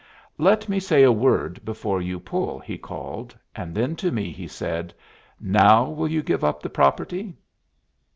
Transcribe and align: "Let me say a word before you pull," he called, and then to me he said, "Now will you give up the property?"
"Let 0.39 0.67
me 0.67 0.79
say 0.79 1.03
a 1.03 1.11
word 1.11 1.63
before 1.63 2.01
you 2.01 2.19
pull," 2.19 2.57
he 2.57 2.75
called, 2.75 3.35
and 3.55 3.75
then 3.75 3.95
to 3.97 4.09
me 4.11 4.31
he 4.31 4.47
said, 4.47 4.95
"Now 5.39 5.91
will 5.91 6.07
you 6.09 6.23
give 6.23 6.43
up 6.43 6.63
the 6.63 6.71
property?" 6.71 7.37